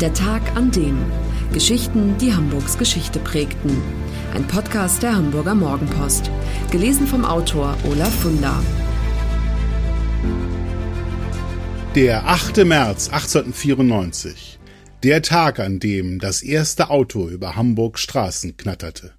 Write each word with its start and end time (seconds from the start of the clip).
Der 0.00 0.14
Tag 0.14 0.56
an 0.56 0.70
dem. 0.70 0.96
Geschichten, 1.52 2.16
die 2.16 2.32
Hamburgs 2.32 2.78
Geschichte 2.78 3.18
prägten. 3.18 3.76
Ein 4.34 4.46
Podcast 4.46 5.02
der 5.02 5.14
Hamburger 5.14 5.54
Morgenpost. 5.54 6.30
Gelesen 6.70 7.06
vom 7.06 7.22
Autor 7.26 7.76
Olaf 7.84 8.14
Funder. 8.20 8.64
Der 11.94 12.26
8. 12.26 12.64
März 12.64 13.10
1894. 13.10 14.58
Der 15.02 15.20
Tag, 15.20 15.60
an 15.60 15.80
dem 15.80 16.18
das 16.18 16.40
erste 16.40 16.88
Auto 16.88 17.28
über 17.28 17.56
Hamburgs 17.56 18.00
Straßen 18.00 18.56
knatterte. 18.56 19.12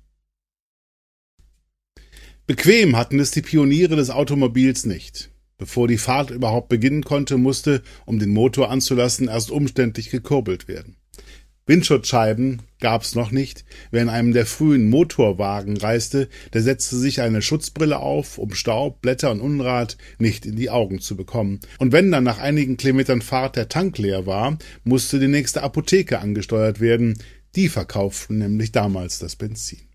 Bequem 2.47 2.97
hatten 2.97 3.19
es 3.19 3.29
die 3.29 3.43
Pioniere 3.43 3.95
des 3.95 4.09
Automobils 4.09 4.87
nicht. 4.87 5.29
Bevor 5.61 5.87
die 5.87 5.99
Fahrt 5.99 6.31
überhaupt 6.31 6.69
beginnen 6.69 7.03
konnte, 7.03 7.37
musste, 7.37 7.83
um 8.07 8.17
den 8.17 8.31
Motor 8.31 8.71
anzulassen, 8.71 9.27
erst 9.27 9.51
umständlich 9.51 10.09
gekurbelt 10.09 10.67
werden. 10.67 10.95
Windschutzscheiben 11.67 12.63
gab's 12.79 13.13
noch 13.13 13.29
nicht. 13.29 13.63
Wer 13.91 14.01
in 14.01 14.09
einem 14.09 14.33
der 14.33 14.47
frühen 14.47 14.89
Motorwagen 14.89 15.77
reiste, 15.77 16.29
der 16.53 16.63
setzte 16.63 16.95
sich 16.95 17.21
eine 17.21 17.43
Schutzbrille 17.43 17.99
auf, 17.99 18.39
um 18.39 18.55
Staub, 18.55 19.03
Blätter 19.03 19.29
und 19.29 19.39
Unrat 19.39 19.97
nicht 20.17 20.47
in 20.47 20.55
die 20.55 20.71
Augen 20.71 20.99
zu 20.99 21.15
bekommen. 21.15 21.59
Und 21.77 21.91
wenn 21.91 22.09
dann 22.09 22.23
nach 22.23 22.39
einigen 22.39 22.77
Kilometern 22.77 23.21
Fahrt 23.21 23.55
der 23.55 23.69
Tank 23.69 23.99
leer 23.99 24.25
war, 24.25 24.57
musste 24.83 25.19
die 25.19 25.27
nächste 25.27 25.61
Apotheke 25.61 26.17
angesteuert 26.21 26.79
werden. 26.79 27.19
Die 27.55 27.69
verkauften 27.69 28.39
nämlich 28.39 28.71
damals 28.71 29.19
das 29.19 29.35
Benzin. 29.35 29.90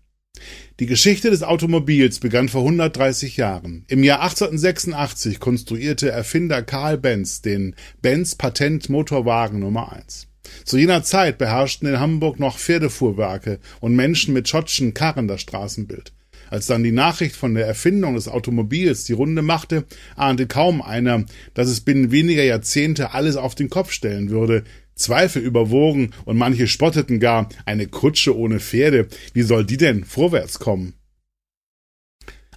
Die 0.79 0.85
Geschichte 0.85 1.29
des 1.29 1.43
Automobils 1.43 2.19
begann 2.19 2.49
vor 2.49 2.61
130 2.61 3.37
Jahren. 3.37 3.85
Im 3.87 4.03
Jahr 4.03 4.21
1886 4.21 5.39
konstruierte 5.39 6.09
Erfinder 6.09 6.61
Karl 6.61 6.97
Benz 6.97 7.41
den 7.41 7.75
Benz 8.01 8.35
Patent 8.35 8.89
Motorwagen 8.89 9.59
Nummer 9.59 9.91
1. 9.93 10.27
Zu 10.65 10.77
jener 10.77 11.03
Zeit 11.03 11.37
beherrschten 11.37 11.87
in 11.87 11.99
Hamburg 11.99 12.39
noch 12.39 12.57
Pferdefuhrwerke 12.57 13.59
und 13.79 13.95
Menschen 13.95 14.33
mit 14.33 14.47
Schottschen 14.47 14.93
Karren 14.93 15.27
das 15.27 15.41
Straßenbild. 15.41 16.13
Als 16.49 16.67
dann 16.67 16.83
die 16.83 16.91
Nachricht 16.91 17.35
von 17.35 17.55
der 17.55 17.67
Erfindung 17.67 18.15
des 18.15 18.27
Automobils 18.27 19.03
die 19.03 19.13
Runde 19.13 19.41
machte, 19.41 19.85
ahnte 20.15 20.47
kaum 20.47 20.81
einer, 20.81 21.25
dass 21.53 21.67
es 21.67 21.81
binnen 21.81 22.11
weniger 22.11 22.43
Jahrzehnte 22.43 23.13
alles 23.13 23.35
auf 23.35 23.55
den 23.55 23.69
Kopf 23.69 23.91
stellen 23.91 24.29
würde, 24.29 24.63
Zweifel 24.97 25.41
überwogen 25.41 26.11
und 26.25 26.37
manche 26.37 26.67
spotteten 26.67 27.19
gar, 27.19 27.49
eine 27.65 27.87
Kutsche 27.87 28.35
ohne 28.35 28.59
Pferde, 28.59 29.07
wie 29.33 29.43
soll 29.43 29.65
die 29.65 29.77
denn 29.77 30.03
vorwärts 30.03 30.59
kommen? 30.59 30.93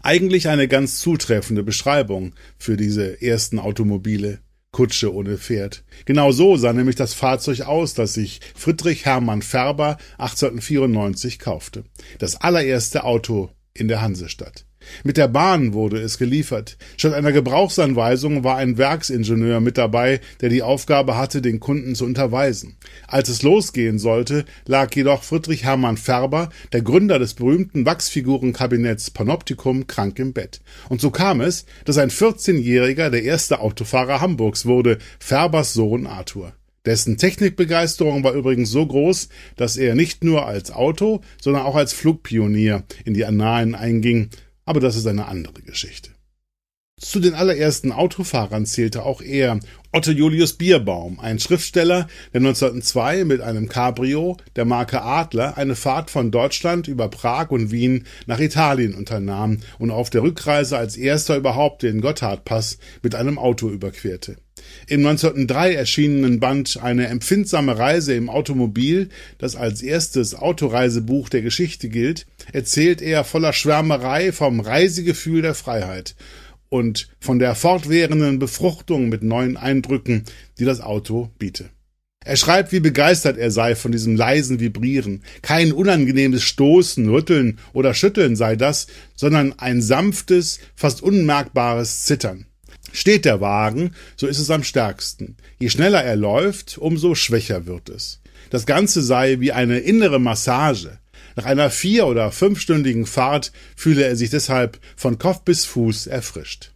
Eigentlich 0.03 0.49
eine 0.49 0.67
ganz 0.67 0.99
zutreffende 0.99 1.63
Beschreibung 1.63 2.35
für 2.59 2.77
diese 2.77 3.21
ersten 3.23 3.59
Automobile. 3.59 4.41
Kutsche 4.73 5.13
ohne 5.13 5.37
Pferd. 5.37 5.85
Genau 6.05 6.31
so 6.31 6.57
sah 6.57 6.73
nämlich 6.73 6.95
das 6.95 7.13
Fahrzeug 7.13 7.63
aus, 7.63 7.95
das 7.95 8.15
sich 8.15 8.41
Friedrich 8.55 9.05
Hermann 9.05 9.43
Färber 9.43 9.99
1894 10.19 11.41
kaufte. 11.41 11.85
Das 12.19 12.37
allererste 12.37 13.03
Auto 13.03 13.51
in 13.75 13.89
der 13.89 14.03
Hansestadt. 14.03 14.65
Mit 15.05 15.17
der 15.17 15.29
Bahn 15.29 15.75
wurde 15.75 16.01
es 16.01 16.19
geliefert. 16.19 16.77
Statt 16.97 17.13
einer 17.13 17.33
Gebrauchsanweisung 17.33 18.45
war 18.45 18.57
ein 18.57 18.79
Werksingenieur 18.79 19.61
mit 19.61 19.77
dabei, 19.77 20.21
der 20.41 20.49
die 20.49 20.63
Aufgabe 20.63 21.17
hatte, 21.17 21.43
den 21.43 21.61
Kunden 21.61 21.95
zu 21.95 22.05
unterweisen. 22.05 22.77
Als 23.07 23.29
es 23.29 23.43
losgehen 23.43 23.99
sollte, 23.99 24.45
lag 24.67 24.95
jedoch 24.95 25.23
Friedrich 25.23 25.65
Hermann 25.65 25.99
Färber, 25.99 26.49
der 26.73 26.83
Gründer 26.83 27.19
des 27.19 27.35
berühmten 27.35 27.85
Wachsfigurenkabinetts 27.85 29.11
Panoptikum, 29.11 29.87
krank 29.87 30.19
im 30.19 30.33
Bett. 30.33 30.61
Und 30.89 31.01
so 31.01 31.11
kam 31.11 31.41
es, 31.41 31.67
dass 31.85 31.99
ein 31.99 32.11
14-Jähriger 32.11 33.11
der 33.11 33.23
erste 33.23 33.61
Autofahrer 33.61 34.21
Hamburgs 34.21 34.65
wurde, 34.65 34.99
Färbers 35.19 35.75
Sohn 35.75 36.07
Arthur. 36.07 36.55
Dessen 36.87 37.19
Technikbegeisterung 37.19 38.25
war 38.25 38.33
übrigens 38.33 38.71
so 38.71 38.87
groß, 38.87 39.29
dass 39.57 39.77
er 39.77 39.95
nicht 39.95 40.25
nur 40.25 40.47
als 40.47 40.71
Auto, 40.71 41.21
sondern 41.41 41.65
auch 41.65 41.77
als 41.77 41.93
Flugpionier 41.93 42.85
in 43.05 43.15
die 43.15 43.25
Annalen 43.25 43.75
einging 43.75 44.31
aber 44.71 44.79
das 44.79 44.95
ist 44.95 45.09
eine 45.09 45.27
andere 45.27 45.63
Geschichte. 45.63 46.11
Zu 46.97 47.19
den 47.19 47.35
allerersten 47.35 47.91
Autofahrern 47.91 48.67
zählte 48.67 49.03
auch 49.03 49.21
er, 49.21 49.59
Otto 49.91 50.13
Julius 50.13 50.53
Bierbaum, 50.53 51.19
ein 51.19 51.41
Schriftsteller, 51.41 52.07
der 52.33 52.41
1902 52.41 53.25
mit 53.25 53.41
einem 53.41 53.69
Cabrio 53.69 54.37
der 54.55 54.67
Marke 54.67 55.03
Adler 55.03 55.59
eine 55.59 55.75
Fahrt 55.75 56.09
von 56.09 56.31
Deutschland 56.31 56.87
über 56.87 57.09
Prag 57.09 57.51
und 57.51 57.73
Wien 57.73 58.07
nach 58.27 58.39
Italien 58.39 58.95
unternahm 58.95 59.59
und 59.81 59.91
auf 59.91 60.09
der 60.09 60.23
Rückreise 60.23 60.79
als 60.79 60.97
erster 60.97 61.37
überhaupt 61.37 61.83
den 61.83 62.01
Gotthardpass 62.01 62.79
mit 63.03 63.17
einem 63.17 63.39
Auto 63.39 63.71
überquerte. 63.71 64.37
Im 64.87 65.07
1903 65.07 65.75
erschienenen 65.75 66.41
Band 66.41 66.79
Eine 66.83 67.09
empfindsame 67.09 67.79
Reise 67.79 68.15
im 68.15 68.29
Automobil, 68.29 69.09
das 69.39 69.57
als 69.57 69.83
erstes 69.83 70.35
Autoreisebuch 70.35 71.29
der 71.29 71.43
Geschichte 71.43 71.89
gilt, 71.89 72.27
erzählt 72.53 73.03
er 73.03 73.25
voller 73.25 73.53
Schwärmerei 73.53 74.33
vom 74.33 74.61
Reisegefühl 74.61 75.43
der 75.43 75.55
Freiheit 75.55 76.15
und 76.69 77.09
von 77.19 77.39
der 77.39 77.55
fortwährenden 77.55 78.39
Befruchtung 78.39 79.09
mit 79.09 79.23
neuen 79.23 79.57
Eindrücken, 79.57 80.25
die 80.59 80.65
das 80.65 80.81
Auto 80.81 81.31
biete. 81.39 81.71
Er 82.23 82.37
schreibt, 82.37 82.71
wie 82.73 82.81
begeistert 82.81 83.39
er 83.39 83.51
sei 83.51 83.75
von 83.75 83.93
diesem 83.93 84.15
leisen 84.15 84.61
Vibrieren. 84.61 85.23
Kein 85.41 85.73
unangenehmes 85.73 86.43
Stoßen, 86.43 87.09
Rütteln 87.09 87.59
oder 87.73 87.95
Schütteln 87.95 88.37
sei 88.37 88.57
das, 88.57 88.89
sondern 89.17 89.59
ein 89.59 89.81
sanftes, 89.81 90.61
fast 90.75 91.03
unmerkbares 91.03 92.05
Zittern. 92.05 92.45
Steht 92.93 93.25
der 93.25 93.41
Wagen, 93.41 93.95
so 94.17 94.27
ist 94.27 94.39
es 94.39 94.51
am 94.51 94.65
stärksten. 94.65 95.37
Je 95.59 95.69
schneller 95.69 96.03
er 96.03 96.17
läuft, 96.17 96.79
umso 96.79 97.15
schwächer 97.15 97.67
wird 97.67 97.89
es. 97.89 98.21
Das 98.51 98.67
Ganze 98.67 99.03
sei 99.03 99.39
wie 99.41 99.53
eine 99.53 99.79
innere 99.79 100.19
Massage. 100.19 100.99
Nach 101.37 101.45
einer 101.45 101.71
vier- 101.71 102.07
oder 102.07 102.33
fünfstündigen 102.33 103.07
Fahrt 103.07 103.53
fühle 103.77 104.05
er 104.05 104.17
sich 104.17 104.31
deshalb 104.31 104.81
von 104.97 105.19
Kopf 105.19 105.43
bis 105.43 105.65
Fuß 105.65 106.09
erfrischt. 106.09 106.73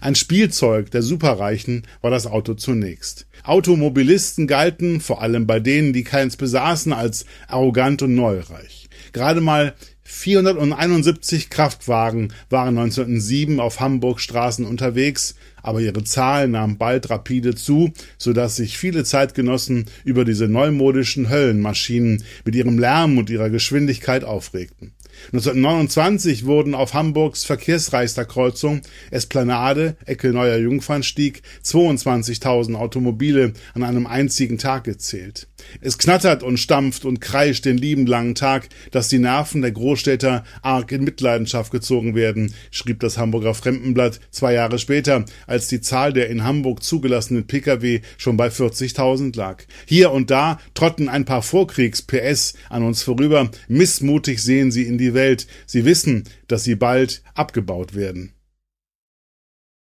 Ein 0.00 0.14
Spielzeug 0.14 0.90
der 0.90 1.02
Superreichen 1.02 1.86
war 2.00 2.10
das 2.10 2.26
Auto 2.26 2.54
zunächst. 2.54 3.26
Automobilisten 3.42 4.46
galten, 4.46 5.00
vor 5.00 5.20
allem 5.20 5.46
bei 5.46 5.60
denen, 5.60 5.92
die 5.92 6.04
keins 6.04 6.36
besaßen, 6.36 6.92
als 6.92 7.26
arrogant 7.48 8.02
und 8.02 8.14
neureich. 8.14 8.88
Gerade 9.12 9.40
mal 9.40 9.74
471 10.04 11.50
Kraftwagen 11.50 12.32
waren 12.50 12.78
1907 12.78 13.58
auf 13.58 13.80
Hamburg 13.80 14.20
Straßen 14.20 14.66
unterwegs, 14.66 15.34
aber 15.64 15.80
ihre 15.80 16.04
Zahl 16.04 16.46
nahm 16.46 16.78
bald 16.78 17.10
rapide 17.10 17.56
zu, 17.56 17.92
so 18.18 18.32
dass 18.32 18.56
sich 18.56 18.78
viele 18.78 19.02
Zeitgenossen 19.02 19.86
über 20.04 20.24
diese 20.24 20.46
neumodischen 20.46 21.30
Höllenmaschinen 21.30 22.22
mit 22.44 22.54
ihrem 22.54 22.78
Lärm 22.78 23.18
und 23.18 23.30
ihrer 23.30 23.50
Geschwindigkeit 23.50 24.22
aufregten. 24.22 24.92
1929 25.26 26.44
wurden 26.44 26.74
auf 26.74 26.94
Hamburgs 26.94 27.44
verkehrsreichster 27.44 28.24
Kreuzung 28.24 28.82
Esplanade, 29.10 29.96
Ecke 30.04 30.32
Neuer 30.32 30.58
Jungfernstieg 30.58 31.42
22.000 31.64 32.74
Automobile 32.74 33.52
an 33.74 33.82
einem 33.82 34.06
einzigen 34.06 34.58
Tag 34.58 34.84
gezählt. 34.84 35.48
Es 35.80 35.96
knattert 35.98 36.42
und 36.42 36.58
stampft 36.58 37.04
und 37.04 37.20
kreischt 37.20 37.64
den 37.64 37.78
lieben 37.78 38.06
langen 38.06 38.34
Tag, 38.34 38.68
dass 38.90 39.08
die 39.08 39.18
Nerven 39.18 39.62
der 39.62 39.72
Großstädter 39.72 40.44
arg 40.60 40.92
in 40.92 41.04
Mitleidenschaft 41.04 41.72
gezogen 41.72 42.14
werden, 42.14 42.54
schrieb 42.70 43.00
das 43.00 43.16
Hamburger 43.16 43.54
Fremdenblatt 43.54 44.20
zwei 44.30 44.52
Jahre 44.52 44.78
später, 44.78 45.24
als 45.54 45.68
die 45.68 45.80
Zahl 45.80 46.12
der 46.12 46.28
in 46.28 46.42
Hamburg 46.42 46.82
zugelassenen 46.82 47.46
Pkw 47.46 48.00
schon 48.18 48.36
bei 48.36 48.48
40.000 48.48 49.36
lag. 49.36 49.62
Hier 49.86 50.10
und 50.10 50.30
da 50.30 50.58
trotten 50.74 51.08
ein 51.08 51.24
paar 51.24 51.42
Vorkriegs-PS 51.42 52.54
an 52.68 52.82
uns 52.82 53.04
vorüber, 53.04 53.50
missmutig 53.68 54.42
sehen 54.42 54.72
sie 54.72 54.82
in 54.82 54.98
die 54.98 55.14
Welt. 55.14 55.46
Sie 55.64 55.84
wissen, 55.84 56.24
dass 56.48 56.64
sie 56.64 56.74
bald 56.74 57.22
abgebaut 57.34 57.94
werden. 57.94 58.33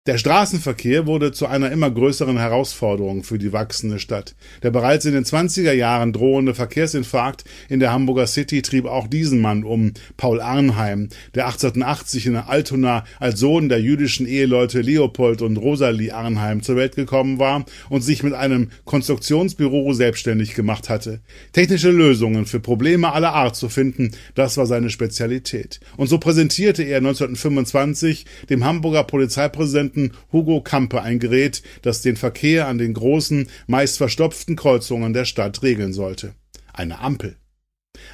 Der 0.09 0.17
Straßenverkehr 0.17 1.07
wurde 1.07 1.33
zu 1.33 1.47
einer 1.49 1.71
immer 1.71 1.91
größeren 1.91 2.39
Herausforderung 2.39 3.25
für 3.25 3.37
die 3.37 3.53
wachsende 3.53 3.99
Stadt. 3.99 4.37
Der 4.63 4.71
bereits 4.71 5.05
in 5.05 5.13
den 5.13 5.25
20er 5.25 5.73
Jahren 5.73 6.15
drohende 6.15 6.55
Verkehrsinfarkt 6.55 7.45
in 7.69 7.79
der 7.79 7.93
Hamburger 7.93 8.27
City 8.27 8.63
trieb 8.63 8.87
auch 8.87 9.07
diesen 9.07 9.43
Mann 9.43 9.65
um, 9.65 9.93
Paul 10.17 10.41
Arnheim, 10.41 11.11
der 11.35 11.45
1880 11.45 12.25
in 12.25 12.37
Altona 12.37 13.05
als 13.21 13.39
Sohn 13.39 13.69
der 13.69 13.83
jüdischen 13.83 14.27
Eheleute 14.27 14.81
Leopold 14.81 15.43
und 15.43 15.59
Rosalie 15.59 16.15
Arnheim 16.15 16.63
zur 16.63 16.77
Welt 16.77 16.97
gekommen 16.97 17.39
war 17.39 17.67
und 17.91 18.01
sich 18.01 18.23
mit 18.23 18.33
einem 18.33 18.71
Konstruktionsbüro 18.87 19.93
selbstständig 19.93 20.55
gemacht 20.55 20.89
hatte. 20.89 21.21
Technische 21.53 21.91
Lösungen 21.91 22.47
für 22.47 22.61
Probleme 22.61 23.13
aller 23.13 23.35
Art 23.35 23.57
zu 23.57 23.69
finden, 23.69 24.13
das 24.35 24.57
war 24.57 24.65
seine 24.65 24.89
Spezialität. 24.89 25.81
Und 25.99 26.07
so 26.07 26.17
präsentierte 26.17 26.83
er 26.83 26.97
1925 26.97 28.25
dem 28.49 28.65
Hamburger 28.65 29.05
Polizeipräsidenten 29.05 29.98
Piloten 29.99 30.13
Hugo 30.33 30.61
Kampe 30.61 31.03
ein 31.03 31.19
Gerät, 31.19 31.63
das 31.83 32.03
den 32.03 32.17
Verkehr 32.17 32.69
an 32.69 32.79
den 32.79 32.95
großen, 32.95 33.49
meist 33.67 33.99
verstopften 33.99 34.57
Kreuzungen 34.57 35.13
der 35.13 35.25
Stadt 35.25 35.63
regeln 35.63 35.93
sollte. 35.93 36.35
Eine 36.73 37.01
Ampel. 37.01 37.37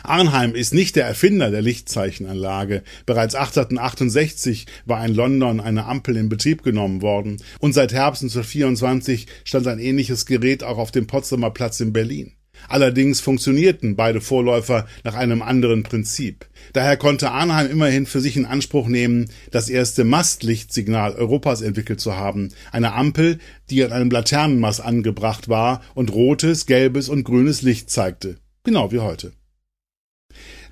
Arnheim 0.03 0.55
ist 0.55 0.73
nicht 0.73 0.97
der 0.97 1.05
Erfinder 1.05 1.51
der 1.51 1.61
Lichtzeichenanlage. 1.61 2.83
Bereits 3.05 3.35
1868 3.35 4.67
war 4.87 5.05
in 5.05 5.15
London 5.15 5.61
eine 5.61 5.85
Ampel 5.85 6.17
in 6.17 6.31
Betrieb 6.31 6.63
genommen 6.63 7.03
worden 7.03 7.37
und 7.59 7.75
seit 7.75 7.93
Herbst 7.93 8.23
1924 8.23 9.27
stand 9.45 9.67
ein 9.67 9.79
ähnliches 9.79 10.25
Gerät 10.25 10.65
auch 10.65 10.79
auf 10.79 10.91
dem 10.91 11.07
Potsdamer 11.07 11.51
Platz 11.51 11.81
in 11.81 11.93
Berlin. 11.93 12.33
Allerdings 12.69 13.21
funktionierten 13.21 13.97
beide 13.97 14.21
Vorläufer 14.21 14.87
nach 15.05 15.15
einem 15.15 15.43
anderen 15.43 15.83
Prinzip. 15.83 16.47
Daher 16.73 16.97
konnte 16.97 17.31
Arnheim 17.31 17.71
immerhin 17.71 18.07
für 18.07 18.21
sich 18.21 18.37
in 18.37 18.47
Anspruch 18.47 18.89
nehmen, 18.89 19.31
das 19.51 19.69
erste 19.69 20.05
Mastlichtsignal 20.05 21.15
Europas 21.15 21.61
entwickelt 21.61 22.01
zu 22.01 22.17
haben, 22.17 22.51
eine 22.73 22.95
Ampel, 22.95 23.39
die 23.71 23.85
an 23.85 23.93
einem 23.93 24.11
Laternenmast 24.11 24.81
angebracht 24.81 25.49
war 25.49 25.83
und 25.95 26.13
rotes, 26.13 26.67
gelbes 26.67 27.09
und 27.09 27.25
grünes 27.25 27.63
Licht 27.63 27.91
zeigte, 27.91 28.37
genau 28.65 28.93
wie 28.93 29.01
heute. 29.01 29.33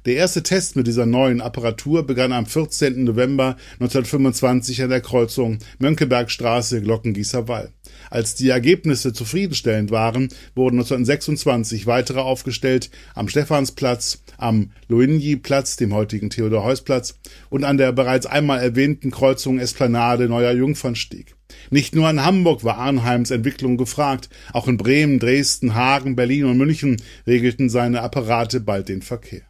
Der 0.05 0.17
erste 0.17 0.43
Test 0.43 0.75
mit 0.75 0.89
dieser 0.89 1.07
neuen 1.07 1.41
Apparatur 1.41 2.05
begann 2.05 2.33
am 2.33 2.45
14. 2.45 3.05
November 3.05 3.57
1925 3.75 4.83
an 4.83 4.91
der 4.91 5.01
Kreuzung 5.01 5.59
Mönckebergstraße 5.79 6.83
Glockengießer 6.83 7.47
Wall. 7.47 7.71
Als 8.11 8.35
die 8.35 8.49
Ergebnisse 8.49 9.13
zufriedenstellend 9.13 9.93
waren, 9.93 10.29
wurden 10.57 10.81
1926 10.81 11.87
weitere 11.87 12.19
aufgestellt 12.19 12.91
am 13.15 13.29
Stephansplatz, 13.29 14.25
am 14.39 14.73
Luigny-Platz, 14.89 15.77
dem 15.77 15.95
heutigen 15.95 16.31
Theodor-Heuss-Platz 16.31 17.21
und 17.49 17.63
an 17.63 17.77
der 17.77 17.93
bereits 17.93 18.27
einmal 18.27 18.59
erwähnten 18.59 19.13
Kreuzung 19.13 19.61
Esplanade 19.61 20.29
Neuer 20.29 20.51
Jungfernstieg. 20.53 21.37
Nicht 21.71 21.95
nur 21.95 22.11
in 22.11 22.25
Hamburg 22.25 22.65
war 22.65 22.79
Arnheims 22.79 23.31
Entwicklung 23.31 23.77
gefragt, 23.77 24.31
auch 24.53 24.67
in 24.67 24.79
Bremen, 24.79 25.21
Dresden, 25.21 25.77
Hagen, 25.77 26.17
Berlin 26.17 26.47
und 26.47 26.59
München 26.59 27.01
regelten 27.25 27.71
seine 27.71 28.03
Apparate 28.03 28.59
bald 28.59 28.89
den 28.89 29.03
Verkehr. 29.03 29.43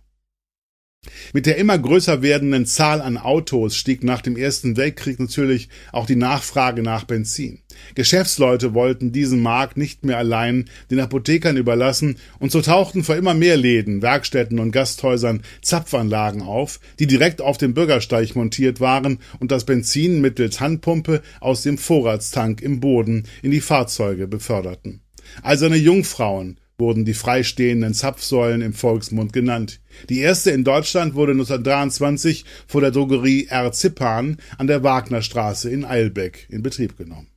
Mit 1.34 1.46
der 1.46 1.56
immer 1.56 1.78
größer 1.78 2.20
werdenden 2.20 2.66
Zahl 2.66 3.00
an 3.00 3.16
Autos 3.16 3.74
stieg 3.74 4.04
nach 4.04 4.20
dem 4.20 4.36
Ersten 4.36 4.76
Weltkrieg 4.76 5.18
natürlich 5.18 5.68
auch 5.90 6.06
die 6.06 6.16
Nachfrage 6.16 6.82
nach 6.82 7.04
Benzin. 7.04 7.60
Geschäftsleute 7.94 8.74
wollten 8.74 9.12
diesen 9.12 9.40
Markt 9.40 9.78
nicht 9.78 10.04
mehr 10.04 10.18
allein 10.18 10.66
den 10.90 11.00
Apothekern 11.00 11.56
überlassen, 11.56 12.18
und 12.38 12.52
so 12.52 12.60
tauchten 12.60 13.02
vor 13.02 13.16
immer 13.16 13.32
mehr 13.32 13.56
Läden, 13.56 14.02
Werkstätten 14.02 14.58
und 14.58 14.72
Gasthäusern 14.72 15.42
Zapfanlagen 15.62 16.42
auf, 16.42 16.80
die 16.98 17.06
direkt 17.06 17.40
auf 17.40 17.56
dem 17.56 17.72
Bürgersteig 17.72 18.36
montiert 18.36 18.80
waren 18.80 19.18
und 19.40 19.50
das 19.50 19.64
Benzin 19.64 20.20
mittels 20.20 20.60
Handpumpe 20.60 21.22
aus 21.40 21.62
dem 21.62 21.78
Vorratstank 21.78 22.60
im 22.60 22.80
Boden 22.80 23.24
in 23.42 23.50
die 23.50 23.62
Fahrzeuge 23.62 24.28
beförderten. 24.28 25.00
Eiserne 25.42 25.76
Jungfrauen, 25.76 26.58
wurden 26.82 27.04
die 27.04 27.14
freistehenden 27.14 27.94
Zapfsäulen 27.94 28.60
im 28.60 28.72
Volksmund 28.72 29.32
genannt. 29.32 29.80
Die 30.08 30.18
erste 30.18 30.50
in 30.50 30.64
Deutschland 30.64 31.14
wurde 31.14 31.32
1923 31.32 32.44
vor 32.66 32.80
der 32.80 32.90
Drogerie 32.90 33.46
R. 33.46 33.70
Zippan 33.70 34.36
an 34.58 34.66
der 34.66 34.82
Wagnerstraße 34.82 35.70
in 35.70 35.84
Eilbeck 35.84 36.48
in 36.50 36.64
Betrieb 36.64 36.98
genommen. 36.98 37.31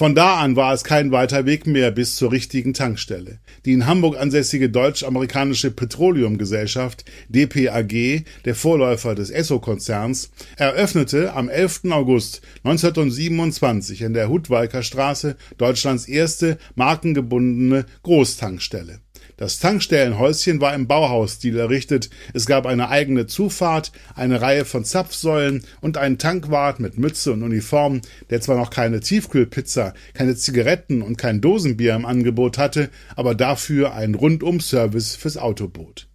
Von 0.00 0.14
da 0.14 0.36
an 0.36 0.56
war 0.56 0.72
es 0.72 0.82
kein 0.82 1.12
weiter 1.12 1.44
Weg 1.44 1.66
mehr 1.66 1.90
bis 1.90 2.16
zur 2.16 2.32
richtigen 2.32 2.72
Tankstelle. 2.72 3.38
Die 3.66 3.72
in 3.74 3.86
Hamburg 3.86 4.18
ansässige 4.18 4.70
deutsch-amerikanische 4.70 5.70
Petroleumgesellschaft 5.70 7.04
DPAG, 7.28 8.24
der 8.46 8.54
Vorläufer 8.54 9.14
des 9.14 9.28
Esso-Konzerns, 9.28 10.30
eröffnete 10.56 11.34
am 11.34 11.50
11. 11.50 11.82
August 11.90 12.40
1927 12.64 14.00
in 14.00 14.14
der 14.14 14.30
Hudwalker 14.30 14.82
Straße 14.82 15.36
Deutschlands 15.58 16.08
erste 16.08 16.56
markengebundene 16.76 17.84
Großtankstelle. 18.02 19.00
Das 19.40 19.58
Tankstellenhäuschen 19.58 20.60
war 20.60 20.74
im 20.74 20.86
Bauhausstil 20.86 21.58
errichtet. 21.58 22.10
Es 22.34 22.44
gab 22.44 22.66
eine 22.66 22.90
eigene 22.90 23.26
Zufahrt, 23.26 23.90
eine 24.14 24.42
Reihe 24.42 24.66
von 24.66 24.84
Zapfsäulen 24.84 25.64
und 25.80 25.96
einen 25.96 26.18
Tankwart 26.18 26.78
mit 26.78 26.98
Mütze 26.98 27.32
und 27.32 27.42
Uniform, 27.42 28.02
der 28.28 28.42
zwar 28.42 28.58
noch 28.58 28.68
keine 28.68 29.00
Tiefkühlpizza, 29.00 29.94
keine 30.12 30.36
Zigaretten 30.36 31.00
und 31.00 31.16
kein 31.16 31.40
Dosenbier 31.40 31.94
im 31.94 32.04
Angebot 32.04 32.58
hatte, 32.58 32.90
aber 33.16 33.34
dafür 33.34 33.94
einen 33.94 34.14
Rundum-Service 34.14 35.16
fürs 35.16 35.38
Autoboot. 35.38 36.06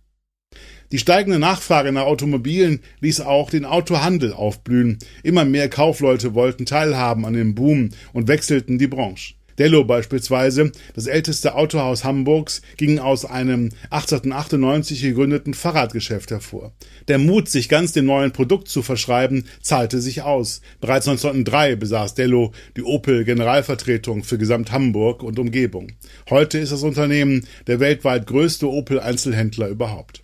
Die 0.92 1.00
steigende 1.00 1.40
Nachfrage 1.40 1.92
nach 1.92 2.04
Automobilen 2.04 2.82
ließ 3.00 3.22
auch 3.22 3.50
den 3.50 3.66
Autohandel 3.66 4.34
aufblühen. 4.34 5.00
Immer 5.24 5.46
mehr 5.46 5.68
Kaufleute 5.68 6.36
wollten 6.36 6.68
teilhaben 6.68 7.26
an 7.26 7.34
dem 7.34 7.56
Boom 7.56 7.90
und 8.14 8.28
wechselten 8.28 8.78
die 8.78 8.86
Branche. 8.86 9.34
Dello 9.58 9.86
beispielsweise, 9.86 10.72
das 10.94 11.08
älteste 11.08 11.56
Autohaus 11.56 12.04
Hamburgs, 12.04 12.62
ging 12.78 13.00
aus 13.00 13.24
einem 13.24 13.70
1898 13.90 15.02
gegründeten 15.02 15.54
Fahrradgeschäft 15.54 16.32
hervor. 16.32 16.74
Der 17.08 17.20
Mut, 17.20 17.48
sich 17.48 17.70
ganz 17.70 17.94
dem 17.94 18.06
neuen 18.06 18.32
Produkt 18.32 18.68
zu 18.68 18.82
verschreiben, 18.82 19.46
zahlte 19.62 20.02
sich 20.02 20.24
aus. 20.24 20.62
Bereits 20.82 21.08
1903 21.08 21.78
besaß 21.78 22.16
Dello 22.16 22.52
die 22.76 22.84
Opel 22.84 23.24
Generalvertretung 23.24 24.24
für 24.24 24.38
Gesamt 24.38 24.72
Hamburg 24.72 25.24
und 25.24 25.40
Umgebung. 25.40 25.94
Heute 26.30 26.60
ist 26.60 26.72
das 26.72 26.84
Unternehmen 26.84 27.48
der 27.68 27.80
weltweit 27.80 28.28
größte 28.28 28.70
Opel 28.70 29.00
Einzelhändler 29.00 29.70
überhaupt. 29.70 30.22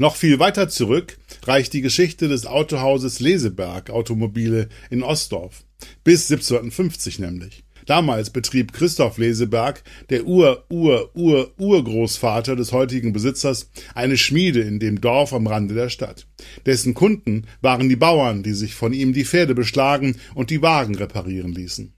Noch 0.00 0.16
viel 0.16 0.38
weiter 0.38 0.70
zurück 0.70 1.18
reicht 1.44 1.74
die 1.74 1.82
Geschichte 1.82 2.28
des 2.28 2.46
Autohauses 2.46 3.20
Leseberg 3.20 3.90
Automobile 3.90 4.70
in 4.88 5.02
Ostdorf. 5.02 5.64
Bis 6.04 6.30
1750 6.30 7.18
nämlich. 7.18 7.64
Damals 7.86 8.30
betrieb 8.30 8.72
Christoph 8.72 9.18
Leseberg, 9.18 9.82
der 10.08 10.26
Ur-Ur-Ur-Urgroßvater 10.26 12.56
des 12.56 12.72
heutigen 12.72 13.12
Besitzers, 13.12 13.70
eine 13.94 14.16
Schmiede 14.16 14.60
in 14.60 14.78
dem 14.78 15.00
Dorf 15.00 15.32
am 15.32 15.46
Rande 15.46 15.74
der 15.74 15.88
Stadt. 15.88 16.26
Dessen 16.66 16.94
Kunden 16.94 17.46
waren 17.60 17.88
die 17.88 17.96
Bauern, 17.96 18.42
die 18.42 18.54
sich 18.54 18.74
von 18.74 18.92
ihm 18.92 19.12
die 19.12 19.24
Pferde 19.24 19.54
beschlagen 19.54 20.16
und 20.34 20.50
die 20.50 20.62
Wagen 20.62 20.94
reparieren 20.94 21.52
ließen. 21.52 21.94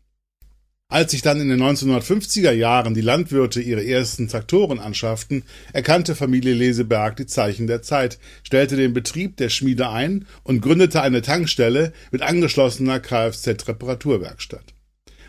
Als 0.92 1.12
sich 1.12 1.22
dann 1.22 1.40
in 1.40 1.48
den 1.48 1.62
1950er 1.62 2.52
Jahren 2.52 2.92
die 2.92 3.00
Landwirte 3.00 3.62
ihre 3.62 3.82
ersten 3.82 4.28
Traktoren 4.28 4.78
anschafften, 4.78 5.42
erkannte 5.72 6.14
Familie 6.14 6.52
Leseberg 6.52 7.16
die 7.16 7.24
Zeichen 7.24 7.66
der 7.66 7.80
Zeit, 7.80 8.18
stellte 8.42 8.76
den 8.76 8.92
Betrieb 8.92 9.38
der 9.38 9.48
Schmiede 9.48 9.88
ein 9.88 10.26
und 10.42 10.60
gründete 10.60 11.00
eine 11.00 11.22
Tankstelle 11.22 11.94
mit 12.10 12.20
angeschlossener 12.20 13.00
Kfz-Reparaturwerkstatt. 13.00 14.74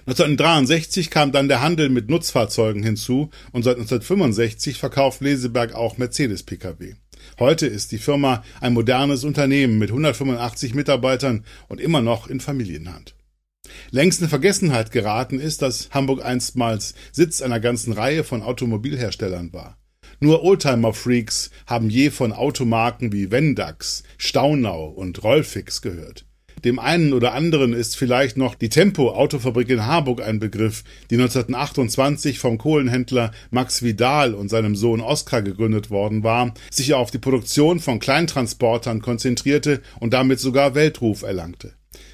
1963 0.06 1.10
kam 1.10 1.32
dann 1.32 1.48
der 1.48 1.62
Handel 1.62 1.88
mit 1.88 2.10
Nutzfahrzeugen 2.10 2.84
hinzu 2.84 3.30
und 3.54 3.64
seit 3.64 3.78
1965 3.78 4.78
verkauft 4.78 5.22
Leseberg 5.22 5.74
auch 5.74 5.98
Mercedes-Pkw. 5.98 6.96
Heute 7.40 7.68
ist 7.68 7.94
die 7.94 7.98
Firma 7.98 8.44
ein 8.60 8.74
modernes 8.74 9.24
Unternehmen 9.24 9.78
mit 9.78 9.92
185 9.92 10.74
Mitarbeitern 10.76 11.46
und 11.70 11.80
immer 11.80 12.02
noch 12.02 12.28
in 12.28 12.42
Familienhand. 12.42 13.16
Längst 13.92 14.22
in 14.22 14.28
Vergessenheit 14.28 14.92
geraten 14.92 15.40
ist, 15.40 15.62
dass 15.62 15.90
Hamburg 15.92 16.24
einstmals 16.24 16.96
Sitz 17.14 17.42
einer 17.42 17.62
ganzen 17.62 17.94
Reihe 17.94 18.26
von 18.26 18.42
Automobilherstellern 18.42 19.54
war. 19.54 19.78
Nur 20.20 20.44
Oldtimer-Freaks 20.44 21.50
haben 21.66 21.90
je 21.90 22.10
von 22.10 22.34
Automarken 22.34 23.14
wie 23.14 23.32
Vendax, 23.32 24.04
Staunau 24.18 24.88
und 24.88 25.24
Rollfix 25.24 25.82
gehört. 25.82 26.26
Dem 26.64 26.80
einen 26.80 27.12
oder 27.12 27.34
anderen 27.34 27.74
ist 27.74 27.98
vielleicht 27.98 28.38
noch 28.38 28.56
die 28.56 28.70
Tempo 28.70 29.12
Autofabrik 29.12 29.70
in 29.70 29.86
Harburg 29.86 30.22
ein 30.22 30.40
Begriff, 30.40 30.86
die 31.10 31.16
1928 31.16 32.40
vom 32.40 32.58
Kohlenhändler 32.58 33.32
Max 33.52 33.84
Vidal 33.84 34.34
und 34.34 34.48
seinem 34.48 34.78
Sohn 34.78 35.02
Oskar 35.02 35.42
gegründet 35.42 35.90
worden 35.90 36.24
war, 36.24 36.54
sich 36.72 36.94
auf 36.94 37.12
die 37.12 37.18
Produktion 37.18 37.82
von 37.82 38.00
Kleintransportern 38.00 39.02
konzentrierte 39.02 39.82
und 40.00 40.14
damit 40.14 40.40
sogar 40.40 40.74
Weltruf 40.74 41.24
erlangte. 41.24 41.74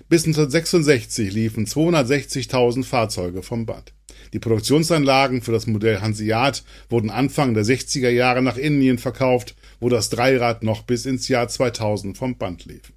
Bis 0.10 0.26
1966 0.26 1.32
liefen 1.32 1.68
260.000 1.68 2.84
Fahrzeuge 2.84 3.44
vom 3.44 3.68
Band. 3.68 3.94
Die 4.34 4.40
Produktionsanlagen 4.40 5.44
für 5.44 5.52
das 5.52 5.68
Modell 5.68 6.02
Hanseat 6.02 6.64
wurden 6.90 7.12
Anfang 7.12 7.54
der 7.54 7.64
60er 7.64 8.10
Jahre 8.10 8.42
nach 8.42 8.58
Indien 8.58 8.98
verkauft, 8.98 9.56
wo 9.80 9.90
das 9.90 10.10
Dreirad 10.10 10.64
noch 10.64 10.82
bis 10.82 11.06
ins 11.06 11.28
Jahr 11.28 11.48
2000 11.48 12.18
vom 12.18 12.36
Band 12.36 12.66
lief. 12.66 12.92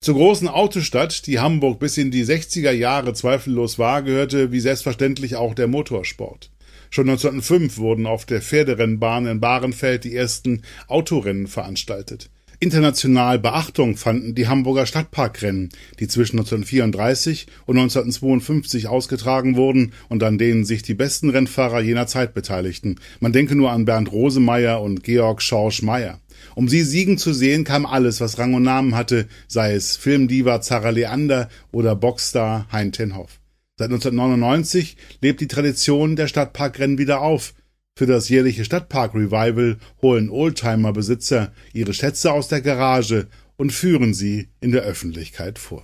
Zur 0.00 0.14
großen 0.14 0.46
Autostadt, 0.46 1.26
die 1.26 1.40
Hamburg 1.40 1.80
bis 1.80 1.98
in 1.98 2.12
die 2.12 2.24
60er 2.24 2.70
Jahre 2.70 3.14
zweifellos 3.14 3.80
war, 3.80 4.02
gehörte 4.02 4.52
wie 4.52 4.60
selbstverständlich 4.60 5.34
auch 5.34 5.54
der 5.54 5.66
Motorsport. 5.66 6.52
Schon 6.88 7.10
1905 7.10 7.78
wurden 7.78 8.06
auf 8.06 8.24
der 8.24 8.40
Pferderennbahn 8.40 9.26
in 9.26 9.40
Bahrenfeld 9.40 10.04
die 10.04 10.14
ersten 10.14 10.62
Autorennen 10.86 11.48
veranstaltet. 11.48 12.30
International 12.60 13.38
Beachtung 13.38 13.96
fanden 13.96 14.34
die 14.34 14.48
Hamburger 14.48 14.84
Stadtparkrennen, 14.84 15.68
die 16.00 16.08
zwischen 16.08 16.40
1934 16.40 17.46
und 17.66 17.78
1952 17.78 18.88
ausgetragen 18.88 19.54
wurden 19.54 19.92
und 20.08 20.24
an 20.24 20.38
denen 20.38 20.64
sich 20.64 20.82
die 20.82 20.94
besten 20.94 21.30
Rennfahrer 21.30 21.80
jener 21.80 22.08
Zeit 22.08 22.34
beteiligten. 22.34 22.96
Man 23.20 23.32
denke 23.32 23.54
nur 23.54 23.70
an 23.70 23.84
Bernd 23.84 24.10
Rosemeyer 24.10 24.82
und 24.82 25.04
Georg 25.04 25.40
Schorsch 25.40 25.82
Meyer. 25.82 26.18
Um 26.56 26.68
sie 26.68 26.82
siegen 26.82 27.16
zu 27.16 27.32
sehen, 27.32 27.62
kam 27.62 27.86
alles, 27.86 28.20
was 28.20 28.38
Rang 28.38 28.54
und 28.54 28.64
Namen 28.64 28.96
hatte, 28.96 29.28
sei 29.46 29.74
es 29.74 29.96
Filmdiva 29.96 30.60
Zara 30.60 30.90
Leander 30.90 31.48
oder 31.70 31.94
Boxstar 31.94 32.66
Hein 32.72 32.90
Tenhoff. 32.90 33.38
Seit 33.76 33.90
1999 33.90 34.96
lebt 35.20 35.40
die 35.40 35.46
Tradition 35.46 36.16
der 36.16 36.26
Stadtparkrennen 36.26 36.98
wieder 36.98 37.20
auf. 37.20 37.54
Für 37.98 38.06
das 38.06 38.28
jährliche 38.28 38.64
Stadtpark 38.64 39.12
Revival 39.16 39.76
holen 40.00 40.30
Oldtimer-Besitzer 40.30 41.50
ihre 41.72 41.92
Schätze 41.92 42.30
aus 42.30 42.46
der 42.46 42.60
Garage 42.60 43.26
und 43.56 43.72
führen 43.72 44.14
sie 44.14 44.50
in 44.60 44.70
der 44.70 44.82
Öffentlichkeit 44.82 45.58
vor. 45.58 45.82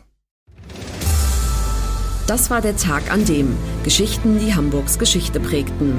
Das 2.28 2.50
war 2.50 2.60
der 2.60 2.76
Tag 2.76 3.10
an 3.10 3.24
dem 3.24 3.56
Geschichten, 3.82 4.38
die 4.38 4.54
Hamburgs 4.54 5.00
Geschichte 5.00 5.40
prägten. 5.40 5.98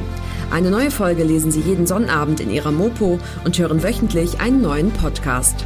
Eine 0.52 0.72
neue 0.72 0.90
Folge 0.90 1.26
lesen 1.26 1.52
Sie 1.52 1.60
jeden 1.60 1.86
Sonnabend 1.86 2.40
in 2.40 2.50
Ihrer 2.50 2.72
Mopo 2.72 3.20
und 3.44 3.60
hören 3.60 3.84
wöchentlich 3.84 4.40
einen 4.40 4.62
neuen 4.62 4.92
Podcast. 4.92 5.66